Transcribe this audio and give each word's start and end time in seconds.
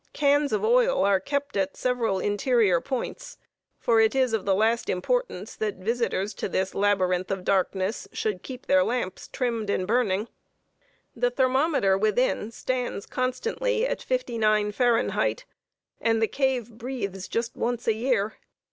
Cans 0.13 0.51
of 0.51 0.65
oil 0.65 1.05
are 1.05 1.19
kept 1.19 1.55
at 1.55 1.77
several 1.77 2.17
interior 2.19 2.81
points; 2.81 3.37
for 3.77 3.99
it 3.99 4.15
is 4.15 4.33
of 4.33 4.45
the 4.45 4.55
last 4.55 4.89
importance 4.89 5.55
that 5.55 5.75
visitors 5.75 6.33
to 6.33 6.49
this 6.49 6.73
labyrinth 6.73 7.29
of 7.29 7.43
darkness 7.43 8.07
should 8.11 8.41
keep 8.41 8.65
their 8.65 8.83
lamps 8.83 9.27
trimmed 9.27 9.69
and 9.69 9.85
burning. 9.85 10.27
[Sidenote: 10.27 10.37
THE 10.37 10.47
MAMMOTH 10.47 10.75
CAVE. 10.75 11.13
LUNG 11.13 11.13
COMPLAINTS.] 11.13 11.21
The 11.21 11.43
thermometer 11.43 11.97
within 11.99 12.51
stands 12.51 13.05
constantly 13.05 13.85
at 13.85 14.01
fifty 14.01 14.37
nine 14.39 14.71
Fahrenheit; 14.71 15.45
and 16.01 16.19
the 16.19 16.27
cave 16.27 16.71
"breathes 16.79 17.27
just 17.27 17.55
once 17.55 17.85
a 17.85 17.93
year." 17.93 18.37